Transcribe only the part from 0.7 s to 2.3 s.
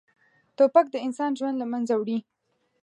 د انسان ژوند له منځه وړي.